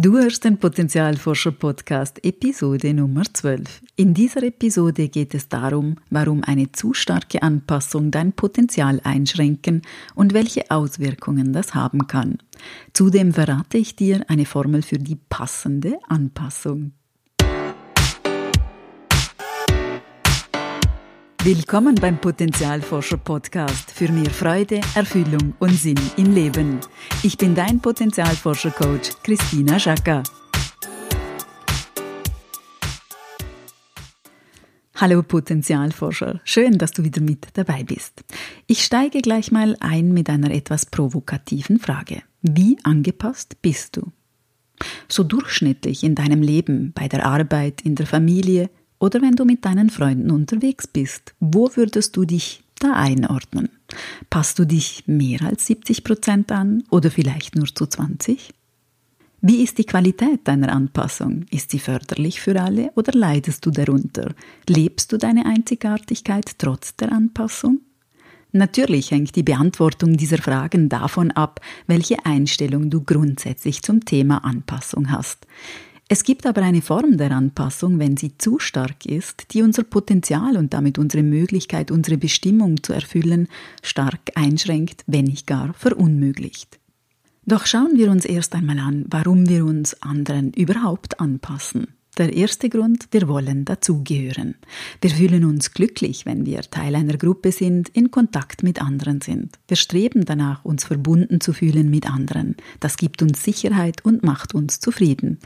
Du 0.00 0.16
hörst 0.16 0.44
den 0.44 0.58
Potenzialforscher 0.58 1.50
Podcast 1.50 2.24
Episode 2.24 2.94
Nummer 2.94 3.24
12. 3.24 3.82
In 3.96 4.14
dieser 4.14 4.44
Episode 4.44 5.08
geht 5.08 5.34
es 5.34 5.48
darum, 5.48 5.96
warum 6.08 6.44
eine 6.44 6.70
zu 6.70 6.94
starke 6.94 7.42
Anpassung 7.42 8.12
dein 8.12 8.32
Potenzial 8.32 9.00
einschränken 9.02 9.82
und 10.14 10.34
welche 10.34 10.70
Auswirkungen 10.70 11.52
das 11.52 11.74
haben 11.74 12.06
kann. 12.06 12.38
Zudem 12.92 13.32
verrate 13.32 13.76
ich 13.78 13.96
dir 13.96 14.24
eine 14.28 14.44
Formel 14.44 14.82
für 14.82 14.98
die 14.98 15.16
passende 15.16 15.98
Anpassung. 16.06 16.92
Willkommen 21.50 21.94
beim 21.94 22.20
Potenzialforscher 22.20 23.16
Podcast 23.16 23.90
für 23.90 24.12
mehr 24.12 24.28
Freude, 24.28 24.82
Erfüllung 24.94 25.54
und 25.58 25.72
Sinn 25.72 25.98
im 26.18 26.34
Leben. 26.34 26.78
Ich 27.22 27.38
bin 27.38 27.54
dein 27.54 27.80
Potenzialforscher 27.80 28.70
Coach 28.70 29.12
Christina 29.22 29.78
Schaka. 29.78 30.22
Hallo 34.96 35.22
Potenzialforscher, 35.22 36.42
schön, 36.44 36.76
dass 36.76 36.92
du 36.92 37.02
wieder 37.02 37.22
mit 37.22 37.46
dabei 37.54 37.82
bist. 37.82 38.24
Ich 38.66 38.84
steige 38.84 39.22
gleich 39.22 39.50
mal 39.50 39.74
ein 39.80 40.12
mit 40.12 40.28
einer 40.28 40.50
etwas 40.50 40.84
provokativen 40.84 41.78
Frage. 41.78 42.20
Wie 42.42 42.76
angepasst 42.82 43.62
bist 43.62 43.96
du? 43.96 44.12
So 45.08 45.24
durchschnittlich 45.24 46.04
in 46.04 46.14
deinem 46.14 46.42
Leben, 46.42 46.92
bei 46.92 47.08
der 47.08 47.24
Arbeit, 47.24 47.80
in 47.80 47.94
der 47.94 48.06
Familie, 48.06 48.68
oder 48.98 49.22
wenn 49.22 49.36
du 49.36 49.44
mit 49.44 49.64
deinen 49.64 49.90
Freunden 49.90 50.30
unterwegs 50.30 50.86
bist, 50.86 51.34
wo 51.40 51.70
würdest 51.74 52.16
du 52.16 52.24
dich 52.24 52.62
da 52.78 52.92
einordnen? 52.92 53.70
Passt 54.30 54.58
du 54.58 54.64
dich 54.64 55.04
mehr 55.06 55.42
als 55.42 55.66
70 55.66 56.04
Prozent 56.04 56.52
an 56.52 56.84
oder 56.90 57.10
vielleicht 57.10 57.56
nur 57.56 57.66
zu 57.66 57.86
20? 57.86 58.52
Wie 59.40 59.62
ist 59.62 59.78
die 59.78 59.84
Qualität 59.84 60.40
deiner 60.48 60.72
Anpassung? 60.72 61.46
Ist 61.50 61.70
sie 61.70 61.78
förderlich 61.78 62.40
für 62.40 62.60
alle 62.60 62.90
oder 62.96 63.12
leidest 63.12 63.64
du 63.64 63.70
darunter? 63.70 64.34
Lebst 64.68 65.12
du 65.12 65.16
deine 65.16 65.46
Einzigartigkeit 65.46 66.58
trotz 66.58 66.96
der 66.96 67.12
Anpassung? 67.12 67.80
Natürlich 68.50 69.10
hängt 69.10 69.36
die 69.36 69.42
Beantwortung 69.42 70.16
dieser 70.16 70.38
Fragen 70.38 70.88
davon 70.88 71.30
ab, 71.30 71.60
welche 71.86 72.24
Einstellung 72.24 72.90
du 72.90 73.02
grundsätzlich 73.02 73.82
zum 73.82 74.04
Thema 74.04 74.38
Anpassung 74.38 75.12
hast. 75.12 75.46
Es 76.10 76.24
gibt 76.24 76.46
aber 76.46 76.62
eine 76.62 76.80
Form 76.80 77.18
der 77.18 77.32
Anpassung, 77.32 77.98
wenn 77.98 78.16
sie 78.16 78.38
zu 78.38 78.58
stark 78.58 79.04
ist, 79.04 79.52
die 79.52 79.60
unser 79.60 79.82
Potenzial 79.82 80.56
und 80.56 80.72
damit 80.72 80.98
unsere 80.98 81.22
Möglichkeit, 81.22 81.90
unsere 81.90 82.16
Bestimmung 82.16 82.82
zu 82.82 82.94
erfüllen, 82.94 83.46
stark 83.82 84.20
einschränkt, 84.34 85.04
wenn 85.06 85.26
nicht 85.26 85.46
gar 85.46 85.74
verunmöglicht. 85.74 86.78
Doch 87.44 87.66
schauen 87.66 87.92
wir 87.96 88.10
uns 88.10 88.24
erst 88.24 88.54
einmal 88.54 88.78
an, 88.78 89.04
warum 89.10 89.50
wir 89.50 89.66
uns 89.66 90.02
anderen 90.02 90.54
überhaupt 90.54 91.20
anpassen. 91.20 91.88
Der 92.16 92.32
erste 92.32 92.70
Grund, 92.70 93.08
wir 93.10 93.28
wollen 93.28 93.66
dazugehören. 93.66 94.54
Wir 95.02 95.10
fühlen 95.10 95.44
uns 95.44 95.72
glücklich, 95.72 96.24
wenn 96.24 96.46
wir 96.46 96.62
Teil 96.62 96.94
einer 96.94 97.18
Gruppe 97.18 97.52
sind, 97.52 97.90
in 97.90 98.10
Kontakt 98.10 98.62
mit 98.62 98.80
anderen 98.80 99.20
sind. 99.20 99.58
Wir 99.68 99.76
streben 99.76 100.24
danach, 100.24 100.64
uns 100.64 100.84
verbunden 100.84 101.40
zu 101.42 101.52
fühlen 101.52 101.90
mit 101.90 102.10
anderen. 102.10 102.56
Das 102.80 102.96
gibt 102.96 103.20
uns 103.22 103.44
Sicherheit 103.44 104.04
und 104.04 104.24
macht 104.24 104.54
uns 104.54 104.80
zufrieden. 104.80 105.38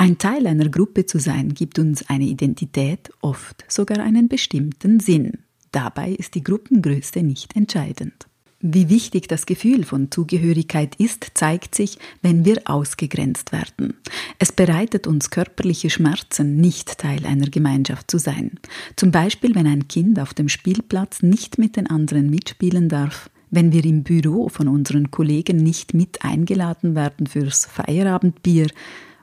Ein 0.00 0.16
Teil 0.16 0.46
einer 0.46 0.70
Gruppe 0.70 1.04
zu 1.04 1.18
sein 1.18 1.52
gibt 1.52 1.78
uns 1.78 2.08
eine 2.08 2.24
Identität, 2.24 3.10
oft 3.20 3.66
sogar 3.68 3.98
einen 3.98 4.28
bestimmten 4.28 4.98
Sinn. 4.98 5.40
Dabei 5.72 6.12
ist 6.12 6.34
die 6.34 6.42
Gruppengröße 6.42 7.22
nicht 7.22 7.54
entscheidend. 7.54 8.26
Wie 8.60 8.88
wichtig 8.88 9.28
das 9.28 9.44
Gefühl 9.44 9.84
von 9.84 10.10
Zugehörigkeit 10.10 10.94
ist, 10.94 11.32
zeigt 11.34 11.74
sich, 11.74 11.98
wenn 12.22 12.46
wir 12.46 12.62
ausgegrenzt 12.64 13.52
werden. 13.52 13.92
Es 14.38 14.52
bereitet 14.52 15.06
uns 15.06 15.28
körperliche 15.28 15.90
Schmerzen, 15.90 16.56
nicht 16.56 16.96
Teil 16.96 17.26
einer 17.26 17.50
Gemeinschaft 17.50 18.10
zu 18.10 18.16
sein. 18.16 18.52
Zum 18.96 19.10
Beispiel, 19.10 19.54
wenn 19.54 19.66
ein 19.66 19.86
Kind 19.86 20.18
auf 20.18 20.32
dem 20.32 20.48
Spielplatz 20.48 21.22
nicht 21.22 21.58
mit 21.58 21.76
den 21.76 21.88
anderen 21.88 22.30
mitspielen 22.30 22.88
darf, 22.88 23.28
wenn 23.50 23.74
wir 23.74 23.84
im 23.84 24.02
Büro 24.02 24.48
von 24.48 24.66
unseren 24.66 25.10
Kollegen 25.10 25.58
nicht 25.58 25.92
mit 25.92 26.24
eingeladen 26.24 26.94
werden 26.94 27.26
fürs 27.26 27.66
Feierabendbier, 27.66 28.68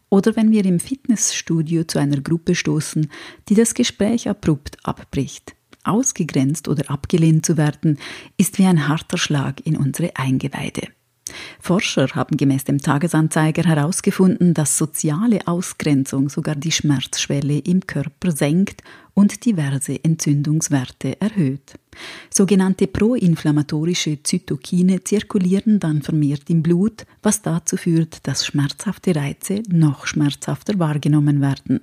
oder 0.10 0.36
wenn 0.36 0.52
wir 0.52 0.66
im 0.66 0.80
Fitnessstudio 0.80 1.84
zu 1.84 2.00
einer 2.00 2.22
Gruppe 2.22 2.56
stoßen, 2.56 3.10
die 3.50 3.56
das 3.56 3.74
Gespräch 3.74 4.30
abrupt 4.30 4.78
abbricht. 4.84 5.56
Ausgegrenzt 5.84 6.68
oder 6.68 6.90
abgelehnt 6.90 7.46
zu 7.46 7.56
werden, 7.56 7.98
ist 8.38 8.58
wie 8.58 8.66
ein 8.66 8.88
harter 8.88 9.18
Schlag 9.18 9.66
in 9.66 9.78
unsere 9.78 10.16
Eingeweide. 10.18 10.90
Forscher 11.68 12.08
haben 12.16 12.38
gemäß 12.38 12.64
dem 12.64 12.78
Tagesanzeiger 12.78 13.64
herausgefunden, 13.64 14.54
dass 14.54 14.78
soziale 14.78 15.46
Ausgrenzung 15.48 16.30
sogar 16.30 16.56
die 16.56 16.72
Schmerzschwelle 16.72 17.58
im 17.58 17.86
Körper 17.86 18.32
senkt 18.32 18.84
und 19.14 19.44
diverse 19.46 20.02
Entzündungswerte 20.02 21.20
erhöht. 21.20 21.78
Sogenannte 22.30 22.88
proinflammatorische 22.88 24.24
Zytokine 24.24 25.04
zirkulieren 25.04 25.82
dann 25.82 26.02
vermehrt 26.04 26.50
im 26.50 26.64
Blut, 26.64 27.06
was 27.22 27.42
dazu 27.42 27.76
führt, 27.76 28.26
dass 28.26 28.46
schmerzhafte 28.46 29.14
Reize 29.14 29.62
noch 29.68 30.08
schmerzhafter 30.08 30.80
wahrgenommen 30.80 31.42
werden. 31.42 31.82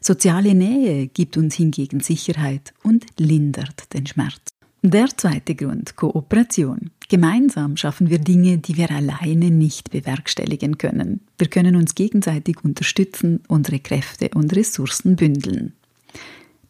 Soziale 0.00 0.54
Nähe 0.54 1.08
gibt 1.08 1.36
uns 1.36 1.54
hingegen 1.54 2.00
Sicherheit 2.00 2.72
und 2.82 3.04
lindert 3.18 3.92
den 3.92 4.06
Schmerz. 4.06 4.55
Der 4.88 5.08
zweite 5.16 5.56
Grund, 5.56 5.96
Kooperation. 5.96 6.92
Gemeinsam 7.08 7.76
schaffen 7.76 8.08
wir 8.08 8.20
Dinge, 8.20 8.58
die 8.58 8.76
wir 8.76 8.92
alleine 8.92 9.50
nicht 9.50 9.90
bewerkstelligen 9.90 10.78
können. 10.78 11.22
Wir 11.38 11.48
können 11.48 11.74
uns 11.74 11.96
gegenseitig 11.96 12.64
unterstützen, 12.64 13.40
unsere 13.48 13.80
Kräfte 13.80 14.30
und 14.36 14.54
Ressourcen 14.54 15.16
bündeln. 15.16 15.72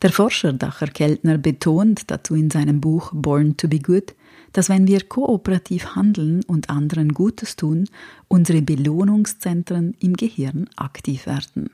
Der 0.01 0.13
Forscher 0.13 0.55
Dacher 0.55 0.87
Keltner 0.87 1.37
betont 1.37 2.11
dazu 2.11 2.35
in 2.35 2.51
seinem 2.51 2.81
Buch 2.81 3.13
Born 3.13 3.59
to 3.59 3.69
be 3.69 3.81
Good, 3.81 4.15
dass 4.55 4.71
wenn 4.71 4.87
wir 4.87 5.03
kooperativ 5.03 5.95
handeln 5.95 6.43
und 6.45 6.71
anderen 6.71 7.13
Gutes 7.13 7.57
tun, 7.57 7.85
unsere 8.29 8.63
Belohnungszentren 8.63 9.95
im 10.01 10.15
Gehirn 10.15 10.71
aktiv 10.77 11.27
werden. 11.27 11.69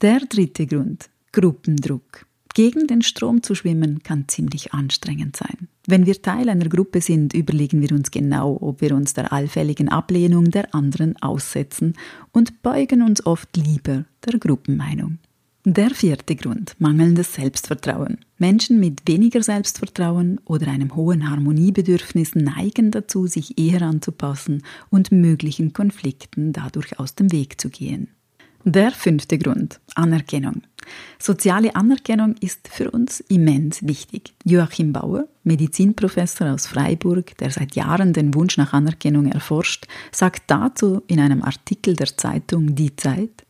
Der 0.00 0.18
dritte 0.18 0.66
Grund, 0.66 1.08
Gruppendruck. 1.30 2.26
Gegen 2.56 2.86
den 2.86 3.02
Strom 3.02 3.44
zu 3.44 3.54
schwimmen 3.54 4.02
kann 4.02 4.26
ziemlich 4.26 4.72
anstrengend 4.72 5.36
sein. 5.36 5.68
Wenn 5.88 6.04
wir 6.04 6.20
Teil 6.20 6.48
einer 6.48 6.68
Gruppe 6.68 7.00
sind, 7.00 7.32
überlegen 7.32 7.80
wir 7.80 7.92
uns 7.92 8.10
genau, 8.10 8.58
ob 8.60 8.80
wir 8.80 8.94
uns 8.94 9.14
der 9.14 9.32
allfälligen 9.32 9.88
Ablehnung 9.88 10.50
der 10.50 10.74
anderen 10.74 11.16
aussetzen 11.22 11.94
und 12.32 12.62
beugen 12.62 13.02
uns 13.02 13.24
oft 13.24 13.56
lieber 13.56 14.04
der 14.24 14.38
Gruppenmeinung. 14.40 15.18
Der 15.64 15.90
vierte 15.90 16.36
Grund, 16.36 16.76
mangelndes 16.78 17.34
Selbstvertrauen. 17.34 18.18
Menschen 18.38 18.78
mit 18.78 19.02
weniger 19.06 19.42
Selbstvertrauen 19.42 20.40
oder 20.44 20.68
einem 20.68 20.94
hohen 20.94 21.28
Harmoniebedürfnis 21.28 22.36
neigen 22.36 22.92
dazu, 22.92 23.26
sich 23.26 23.58
eher 23.58 23.82
anzupassen 23.82 24.62
und 24.90 25.10
möglichen 25.10 25.72
Konflikten 25.72 26.52
dadurch 26.52 27.00
aus 27.00 27.16
dem 27.16 27.32
Weg 27.32 27.60
zu 27.60 27.68
gehen. 27.68 28.08
Der 28.68 28.90
fünfte 28.90 29.38
Grund, 29.38 29.78
Anerkennung. 29.94 30.62
Soziale 31.20 31.76
Anerkennung 31.76 32.34
ist 32.40 32.66
für 32.66 32.90
uns 32.90 33.20
immens 33.20 33.86
wichtig. 33.86 34.34
Joachim 34.42 34.92
Bauer, 34.92 35.28
Medizinprofessor 35.44 36.50
aus 36.52 36.66
Freiburg, 36.66 37.38
der 37.38 37.52
seit 37.52 37.76
Jahren 37.76 38.12
den 38.12 38.34
Wunsch 38.34 38.56
nach 38.56 38.72
Anerkennung 38.72 39.30
erforscht, 39.30 39.86
sagt 40.10 40.50
dazu 40.50 41.00
in 41.06 41.20
einem 41.20 41.44
Artikel 41.44 41.94
der 41.94 42.08
Zeitung 42.16 42.74
Die 42.74 42.96
Zeit, 42.96 43.46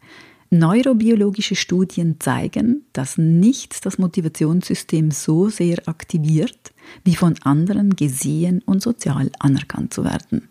Neurobiologische 0.50 1.56
Studien 1.56 2.16
zeigen, 2.20 2.84
dass 2.92 3.16
nichts 3.16 3.80
das 3.80 3.96
Motivationssystem 3.96 5.10
so 5.12 5.48
sehr 5.48 5.88
aktiviert, 5.88 6.74
wie 7.04 7.16
von 7.16 7.36
anderen 7.42 7.96
gesehen 7.96 8.62
und 8.66 8.82
sozial 8.82 9.30
anerkannt 9.38 9.94
zu 9.94 10.04
werden. 10.04 10.48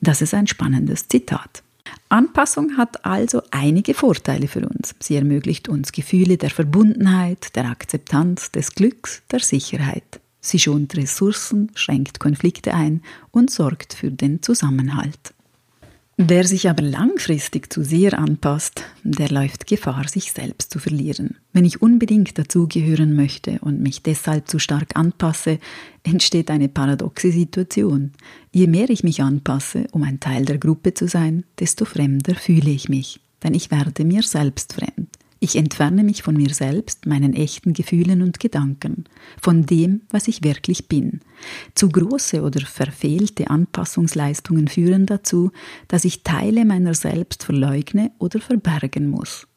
Das 0.00 0.22
ist 0.22 0.32
ein 0.32 0.46
spannendes 0.46 1.08
Zitat. 1.08 1.62
Anpassung 2.12 2.76
hat 2.76 3.06
also 3.06 3.40
einige 3.52 3.94
Vorteile 3.94 4.46
für 4.46 4.68
uns. 4.68 4.94
Sie 5.00 5.16
ermöglicht 5.16 5.70
uns 5.70 5.92
Gefühle 5.92 6.36
der 6.36 6.50
Verbundenheit, 6.50 7.56
der 7.56 7.70
Akzeptanz, 7.70 8.52
des 8.52 8.74
Glücks, 8.74 9.22
der 9.30 9.40
Sicherheit. 9.40 10.20
Sie 10.38 10.58
schont 10.58 10.94
Ressourcen, 10.94 11.70
schränkt 11.74 12.20
Konflikte 12.20 12.74
ein 12.74 13.00
und 13.30 13.50
sorgt 13.50 13.94
für 13.94 14.10
den 14.10 14.42
Zusammenhalt. 14.42 15.32
Wer 16.18 16.44
sich 16.44 16.68
aber 16.68 16.82
langfristig 16.82 17.72
zu 17.72 17.82
sehr 17.82 18.18
anpasst, 18.18 18.84
der 19.02 19.30
läuft 19.30 19.66
Gefahr, 19.66 20.06
sich 20.08 20.32
selbst 20.32 20.70
zu 20.70 20.78
verlieren. 20.78 21.38
Wenn 21.54 21.64
ich 21.64 21.80
unbedingt 21.80 22.38
dazugehören 22.38 23.16
möchte 23.16 23.58
und 23.60 23.80
mich 23.80 24.02
deshalb 24.02 24.46
zu 24.46 24.58
stark 24.58 24.94
anpasse, 24.94 25.58
entsteht 26.02 26.50
eine 26.50 26.68
paradoxe 26.68 27.32
Situation. 27.32 28.12
Je 28.52 28.66
mehr 28.66 28.90
ich 28.90 29.04
mich 29.04 29.22
anpasse, 29.22 29.86
um 29.92 30.02
ein 30.02 30.20
Teil 30.20 30.44
der 30.44 30.58
Gruppe 30.58 30.92
zu 30.92 31.08
sein, 31.08 31.44
desto 31.58 31.86
fremder 31.86 32.34
fühle 32.34 32.70
ich 32.70 32.90
mich, 32.90 33.20
denn 33.42 33.54
ich 33.54 33.70
werde 33.70 34.04
mir 34.04 34.22
selbst 34.22 34.74
fremd. 34.74 35.11
Ich 35.44 35.56
entferne 35.56 36.04
mich 36.04 36.22
von 36.22 36.36
mir 36.36 36.54
selbst, 36.54 37.04
meinen 37.04 37.32
echten 37.32 37.72
Gefühlen 37.72 38.22
und 38.22 38.38
Gedanken, 38.38 39.06
von 39.40 39.66
dem, 39.66 40.02
was 40.08 40.28
ich 40.28 40.44
wirklich 40.44 40.86
bin. 40.86 41.18
Zu 41.74 41.88
große 41.88 42.42
oder 42.42 42.60
verfehlte 42.60 43.50
Anpassungsleistungen 43.50 44.68
führen 44.68 45.04
dazu, 45.04 45.50
dass 45.88 46.04
ich 46.04 46.22
Teile 46.22 46.64
meiner 46.64 46.94
selbst 46.94 47.42
verleugne 47.42 48.12
oder 48.20 48.38
verbergen 48.38 49.10
muss. 49.10 49.48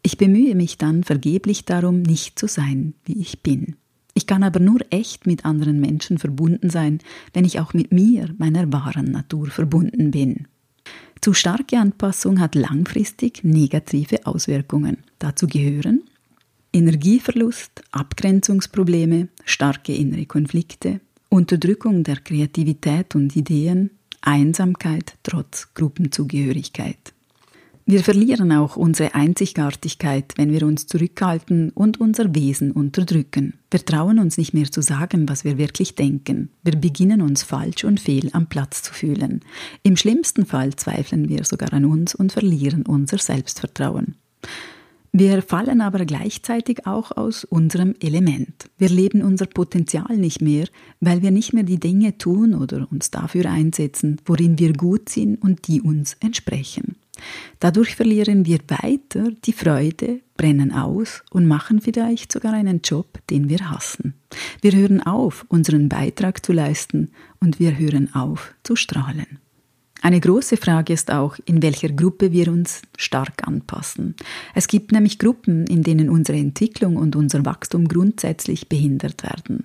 Ich 0.00 0.16
bemühe 0.16 0.54
mich 0.54 0.78
dann 0.78 1.02
vergeblich 1.02 1.64
darum, 1.64 2.02
nicht 2.02 2.38
zu 2.38 2.46
sein, 2.46 2.94
wie 3.04 3.18
ich 3.20 3.42
bin. 3.42 3.74
Ich 4.14 4.28
kann 4.28 4.44
aber 4.44 4.60
nur 4.60 4.78
echt 4.90 5.26
mit 5.26 5.44
anderen 5.44 5.80
Menschen 5.80 6.18
verbunden 6.18 6.70
sein, 6.70 7.00
wenn 7.32 7.44
ich 7.44 7.58
auch 7.58 7.74
mit 7.74 7.90
mir, 7.90 8.32
meiner 8.38 8.72
wahren 8.72 9.10
Natur, 9.10 9.48
verbunden 9.48 10.12
bin. 10.12 10.46
Zu 11.26 11.34
starke 11.34 11.80
Anpassung 11.80 12.38
hat 12.38 12.54
langfristig 12.54 13.42
negative 13.42 14.24
Auswirkungen. 14.26 14.98
Dazu 15.18 15.48
gehören 15.48 16.04
Energieverlust, 16.72 17.82
Abgrenzungsprobleme, 17.90 19.26
starke 19.44 19.92
innere 19.92 20.26
Konflikte, 20.26 21.00
Unterdrückung 21.28 22.04
der 22.04 22.18
Kreativität 22.18 23.16
und 23.16 23.34
Ideen, 23.34 23.90
Einsamkeit 24.20 25.14
trotz 25.24 25.74
Gruppenzugehörigkeit. 25.74 27.12
Wir 27.88 28.02
verlieren 28.02 28.50
auch 28.50 28.76
unsere 28.76 29.14
Einzigartigkeit, 29.14 30.32
wenn 30.34 30.50
wir 30.50 30.66
uns 30.66 30.88
zurückhalten 30.88 31.70
und 31.70 32.00
unser 32.00 32.34
Wesen 32.34 32.72
unterdrücken. 32.72 33.54
Wir 33.70 33.84
trauen 33.84 34.18
uns 34.18 34.36
nicht 34.38 34.52
mehr 34.52 34.68
zu 34.68 34.82
sagen, 34.82 35.28
was 35.28 35.44
wir 35.44 35.56
wirklich 35.56 35.94
denken. 35.94 36.50
Wir 36.64 36.74
beginnen 36.74 37.22
uns 37.22 37.44
falsch 37.44 37.84
und 37.84 38.00
fehl 38.00 38.28
am 38.32 38.48
Platz 38.48 38.82
zu 38.82 38.92
fühlen. 38.92 39.40
Im 39.84 39.96
schlimmsten 39.96 40.46
Fall 40.46 40.74
zweifeln 40.74 41.28
wir 41.28 41.44
sogar 41.44 41.72
an 41.72 41.84
uns 41.84 42.16
und 42.16 42.32
verlieren 42.32 42.82
unser 42.86 43.18
Selbstvertrauen. 43.18 44.16
Wir 45.12 45.40
fallen 45.42 45.80
aber 45.80 46.04
gleichzeitig 46.06 46.88
auch 46.88 47.12
aus 47.16 47.44
unserem 47.44 47.94
Element. 48.00 48.68
Wir 48.78 48.88
leben 48.88 49.22
unser 49.22 49.46
Potenzial 49.46 50.16
nicht 50.16 50.42
mehr, 50.42 50.66
weil 50.98 51.22
wir 51.22 51.30
nicht 51.30 51.52
mehr 51.52 51.62
die 51.62 51.78
Dinge 51.78 52.18
tun 52.18 52.52
oder 52.52 52.88
uns 52.90 53.12
dafür 53.12 53.48
einsetzen, 53.48 54.20
worin 54.26 54.58
wir 54.58 54.72
gut 54.72 55.08
sind 55.08 55.40
und 55.40 55.68
die 55.68 55.80
uns 55.80 56.16
entsprechen. 56.18 56.96
Dadurch 57.60 57.96
verlieren 57.96 58.46
wir 58.46 58.58
weiter 58.68 59.30
die 59.44 59.52
Freude, 59.52 60.20
brennen 60.36 60.72
aus 60.72 61.22
und 61.30 61.46
machen 61.46 61.80
vielleicht 61.80 62.32
sogar 62.32 62.52
einen 62.52 62.80
Job, 62.82 63.18
den 63.30 63.48
wir 63.48 63.70
hassen. 63.70 64.14
Wir 64.60 64.72
hören 64.72 65.02
auf, 65.02 65.46
unseren 65.48 65.88
Beitrag 65.88 66.44
zu 66.44 66.52
leisten 66.52 67.10
und 67.40 67.58
wir 67.58 67.78
hören 67.78 68.14
auf 68.14 68.54
zu 68.62 68.76
strahlen. 68.76 69.38
Eine 70.02 70.20
große 70.20 70.56
Frage 70.56 70.92
ist 70.92 71.10
auch, 71.10 71.36
in 71.46 71.62
welcher 71.62 71.88
Gruppe 71.88 72.30
wir 72.30 72.48
uns 72.52 72.82
stark 72.96 73.48
anpassen. 73.48 74.14
Es 74.54 74.68
gibt 74.68 74.92
nämlich 74.92 75.18
Gruppen, 75.18 75.66
in 75.66 75.82
denen 75.82 76.10
unsere 76.10 76.38
Entwicklung 76.38 76.96
und 76.96 77.16
unser 77.16 77.44
Wachstum 77.44 77.88
grundsätzlich 77.88 78.68
behindert 78.68 79.24
werden. 79.24 79.64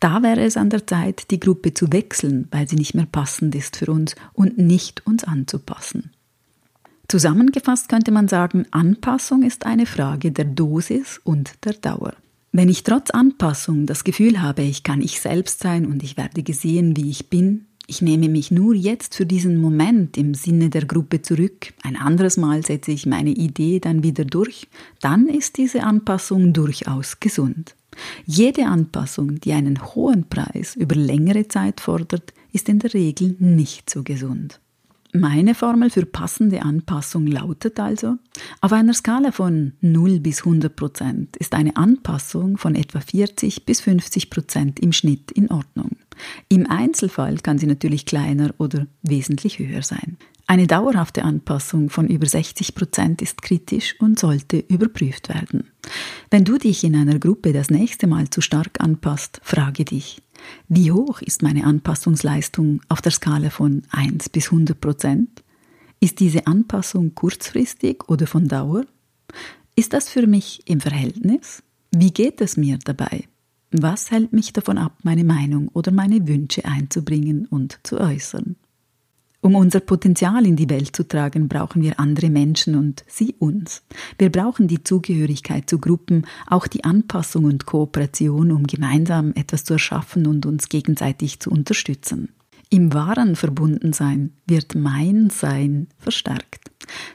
Da 0.00 0.22
wäre 0.22 0.42
es 0.42 0.56
an 0.56 0.70
der 0.70 0.86
Zeit, 0.86 1.30
die 1.30 1.40
Gruppe 1.40 1.74
zu 1.74 1.92
wechseln, 1.92 2.48
weil 2.50 2.68
sie 2.68 2.76
nicht 2.76 2.94
mehr 2.94 3.08
passend 3.10 3.54
ist 3.54 3.76
für 3.76 3.90
uns 3.90 4.14
und 4.32 4.56
nicht 4.56 5.06
uns 5.06 5.24
anzupassen. 5.24 6.10
Zusammengefasst 7.12 7.90
könnte 7.90 8.10
man 8.10 8.26
sagen, 8.26 8.64
Anpassung 8.70 9.42
ist 9.42 9.66
eine 9.66 9.84
Frage 9.84 10.32
der 10.32 10.46
Dosis 10.46 11.20
und 11.22 11.52
der 11.62 11.74
Dauer. 11.74 12.14
Wenn 12.52 12.70
ich 12.70 12.84
trotz 12.84 13.10
Anpassung 13.10 13.84
das 13.84 14.04
Gefühl 14.04 14.40
habe, 14.40 14.62
ich 14.62 14.82
kann 14.82 15.02
ich 15.02 15.20
selbst 15.20 15.60
sein 15.60 15.84
und 15.84 16.02
ich 16.02 16.16
werde 16.16 16.42
gesehen, 16.42 16.96
wie 16.96 17.10
ich 17.10 17.28
bin, 17.28 17.66
ich 17.86 18.00
nehme 18.00 18.30
mich 18.30 18.50
nur 18.50 18.74
jetzt 18.74 19.14
für 19.14 19.26
diesen 19.26 19.60
Moment 19.60 20.16
im 20.16 20.32
Sinne 20.32 20.70
der 20.70 20.86
Gruppe 20.86 21.20
zurück, 21.20 21.74
ein 21.82 21.96
anderes 21.96 22.38
Mal 22.38 22.64
setze 22.64 22.92
ich 22.92 23.04
meine 23.04 23.32
Idee 23.32 23.78
dann 23.78 24.02
wieder 24.02 24.24
durch, 24.24 24.66
dann 25.02 25.28
ist 25.28 25.58
diese 25.58 25.82
Anpassung 25.82 26.54
durchaus 26.54 27.20
gesund. 27.20 27.76
Jede 28.24 28.64
Anpassung, 28.64 29.38
die 29.38 29.52
einen 29.52 29.94
hohen 29.94 30.30
Preis 30.30 30.76
über 30.76 30.94
längere 30.94 31.46
Zeit 31.46 31.82
fordert, 31.82 32.32
ist 32.54 32.70
in 32.70 32.78
der 32.78 32.94
Regel 32.94 33.36
nicht 33.38 33.90
so 33.90 34.02
gesund. 34.02 34.61
Meine 35.14 35.54
Formel 35.54 35.90
für 35.90 36.06
passende 36.06 36.62
Anpassung 36.62 37.26
lautet 37.26 37.78
also, 37.78 38.16
auf 38.62 38.72
einer 38.72 38.94
Skala 38.94 39.30
von 39.30 39.74
0 39.82 40.20
bis 40.20 40.38
100 40.38 40.74
Prozent 40.74 41.36
ist 41.36 41.52
eine 41.54 41.76
Anpassung 41.76 42.56
von 42.56 42.74
etwa 42.74 43.00
40 43.00 43.66
bis 43.66 43.82
50 43.82 44.30
Prozent 44.30 44.80
im 44.80 44.92
Schnitt 44.92 45.30
in 45.30 45.50
Ordnung. 45.50 45.96
Im 46.48 46.66
Einzelfall 46.66 47.36
kann 47.36 47.58
sie 47.58 47.66
natürlich 47.66 48.06
kleiner 48.06 48.54
oder 48.56 48.86
wesentlich 49.02 49.58
höher 49.58 49.82
sein. 49.82 50.16
Eine 50.52 50.66
dauerhafte 50.66 51.24
Anpassung 51.24 51.88
von 51.88 52.08
über 52.08 52.26
60 52.26 52.74
Prozent 52.74 53.22
ist 53.22 53.40
kritisch 53.40 53.98
und 54.00 54.18
sollte 54.18 54.58
überprüft 54.58 55.30
werden. 55.30 55.70
Wenn 56.30 56.44
du 56.44 56.58
dich 56.58 56.84
in 56.84 56.94
einer 56.94 57.18
Gruppe 57.18 57.54
das 57.54 57.70
nächste 57.70 58.06
Mal 58.06 58.28
zu 58.28 58.42
stark 58.42 58.78
anpasst, 58.82 59.40
frage 59.42 59.86
dich, 59.86 60.20
wie 60.68 60.92
hoch 60.92 61.22
ist 61.22 61.42
meine 61.42 61.64
Anpassungsleistung 61.64 62.82
auf 62.90 63.00
der 63.00 63.12
Skala 63.12 63.48
von 63.48 63.84
1 63.92 64.28
bis 64.28 64.52
100 64.52 64.78
Prozent? 64.78 65.42
Ist 66.00 66.20
diese 66.20 66.46
Anpassung 66.46 67.14
kurzfristig 67.14 68.06
oder 68.10 68.26
von 68.26 68.46
Dauer? 68.46 68.84
Ist 69.74 69.94
das 69.94 70.10
für 70.10 70.26
mich 70.26 70.60
im 70.66 70.82
Verhältnis? 70.82 71.62
Wie 71.92 72.10
geht 72.10 72.42
es 72.42 72.58
mir 72.58 72.76
dabei? 72.76 73.24
Was 73.70 74.10
hält 74.10 74.34
mich 74.34 74.52
davon 74.52 74.76
ab, 74.76 74.98
meine 75.02 75.24
Meinung 75.24 75.68
oder 75.68 75.92
meine 75.92 76.28
Wünsche 76.28 76.66
einzubringen 76.66 77.46
und 77.46 77.80
zu 77.84 77.98
äußern? 77.98 78.56
Um 79.44 79.56
unser 79.56 79.80
Potenzial 79.80 80.46
in 80.46 80.54
die 80.54 80.70
Welt 80.70 80.94
zu 80.94 81.02
tragen, 81.02 81.48
brauchen 81.48 81.82
wir 81.82 81.98
andere 81.98 82.30
Menschen 82.30 82.76
und 82.76 83.04
sie 83.08 83.34
uns. 83.40 83.82
Wir 84.16 84.30
brauchen 84.30 84.68
die 84.68 84.84
Zugehörigkeit 84.84 85.68
zu 85.68 85.80
Gruppen, 85.80 86.26
auch 86.46 86.68
die 86.68 86.84
Anpassung 86.84 87.46
und 87.46 87.66
Kooperation, 87.66 88.52
um 88.52 88.68
gemeinsam 88.68 89.32
etwas 89.34 89.64
zu 89.64 89.72
erschaffen 89.72 90.28
und 90.28 90.46
uns 90.46 90.68
gegenseitig 90.68 91.40
zu 91.40 91.50
unterstützen. 91.50 92.28
Im 92.70 92.94
wahren 92.94 93.34
Verbundensein 93.34 94.32
wird 94.46 94.76
mein 94.76 95.28
Sein 95.28 95.88
verstärkt. 95.98 96.61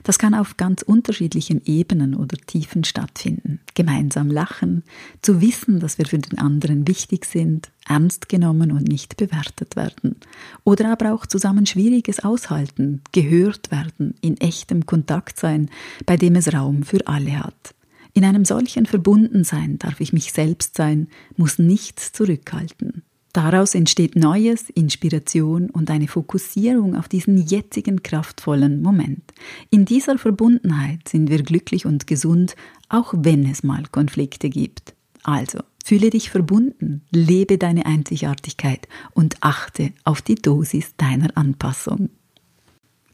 Das 0.03 0.19
kann 0.19 0.33
auf 0.33 0.57
ganz 0.57 0.81
unterschiedlichen 0.81 1.61
Ebenen 1.65 2.15
oder 2.15 2.37
Tiefen 2.37 2.83
stattfinden. 2.83 3.59
Gemeinsam 3.75 4.29
lachen, 4.29 4.83
zu 5.21 5.41
wissen, 5.41 5.79
dass 5.79 5.97
wir 5.97 6.05
für 6.05 6.19
den 6.19 6.37
anderen 6.37 6.87
wichtig 6.87 7.25
sind, 7.25 7.71
ernst 7.87 8.29
genommen 8.29 8.71
und 8.71 8.87
nicht 8.87 9.17
bewertet 9.17 9.75
werden. 9.75 10.17
Oder 10.63 10.91
aber 10.91 11.13
auch 11.13 11.25
zusammen 11.25 11.65
Schwieriges 11.65 12.23
aushalten, 12.23 13.01
gehört 13.11 13.71
werden, 13.71 14.15
in 14.21 14.37
echtem 14.37 14.85
Kontakt 14.85 15.39
sein, 15.39 15.69
bei 16.05 16.17
dem 16.17 16.35
es 16.35 16.53
Raum 16.53 16.83
für 16.83 17.07
alle 17.07 17.39
hat. 17.39 17.73
In 18.13 18.25
einem 18.25 18.45
solchen 18.45 18.87
Verbundensein 18.87 19.77
darf 19.77 19.99
ich 19.99 20.11
mich 20.11 20.33
selbst 20.33 20.75
sein, 20.75 21.07
muss 21.35 21.59
nichts 21.59 22.11
zurückhalten. 22.13 23.03
Daraus 23.37 23.75
entsteht 23.75 24.15
Neues, 24.15 24.71
Inspiration 24.71 25.69
und 25.69 25.91
eine 25.91 26.07
Fokussierung 26.07 26.95
auf 26.95 27.07
diesen 27.07 27.37
jetzigen 27.37 28.01
kraftvollen 28.01 28.81
Moment. 28.81 29.31
In 29.69 29.85
dieser 29.85 30.17
Verbundenheit 30.17 31.07
sind 31.07 31.29
wir 31.29 31.43
glücklich 31.43 31.85
und 31.85 32.07
gesund, 32.07 32.55
auch 32.89 33.13
wenn 33.15 33.45
es 33.45 33.61
mal 33.61 33.83
Konflikte 33.91 34.49
gibt. 34.49 34.95
Also, 35.21 35.59
fühle 35.85 36.09
dich 36.09 36.31
verbunden, 36.31 37.03
lebe 37.11 37.59
deine 37.59 37.85
Einzigartigkeit 37.85 38.87
und 39.13 39.35
achte 39.41 39.91
auf 40.03 40.23
die 40.23 40.33
Dosis 40.33 40.95
deiner 40.97 41.37
Anpassung. 41.37 42.09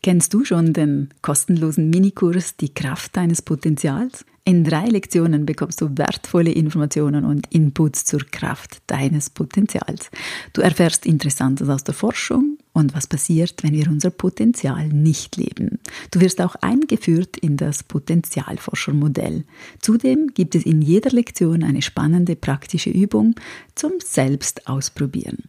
Kennst 0.03 0.33
du 0.33 0.45
schon 0.45 0.71
den 0.71 1.09
kostenlosen 1.21 1.89
Minikurs 1.89 2.55
Die 2.55 2.74
Kraft 2.74 3.17
deines 3.17 3.41
Potenzials? 3.41 4.24
In 4.45 4.65
drei 4.65 4.88
Lektionen 4.88 5.45
bekommst 5.45 5.79
du 5.79 5.97
wertvolle 5.97 6.51
Informationen 6.51 7.23
und 7.23 7.47
Inputs 7.50 8.03
zur 8.03 8.25
Kraft 8.29 8.81
deines 8.88 9.29
Potenzials. 9.29 10.12
Du 10.51 10.59
erfährst 10.59 11.05
Interessantes 11.05 11.69
aus 11.69 11.85
der 11.85 11.93
Forschung 11.93 12.57
und 12.73 12.93
was 12.93 13.07
passiert, 13.07 13.63
wenn 13.63 13.71
wir 13.71 13.88
unser 13.88 14.09
Potenzial 14.09 14.89
nicht 14.89 15.38
leben. 15.38 15.79
Du 16.12 16.19
wirst 16.19 16.41
auch 16.41 16.55
eingeführt 16.55 17.38
in 17.38 17.55
das 17.55 17.83
Potenzialforschermodell. 17.83 19.45
Zudem 19.79 20.31
gibt 20.33 20.55
es 20.55 20.65
in 20.65 20.81
jeder 20.81 21.12
Lektion 21.12 21.63
eine 21.63 21.81
spannende 21.81 22.35
praktische 22.35 22.89
Übung 22.89 23.35
zum 23.75 23.93
Selbstausprobieren. 24.03 25.43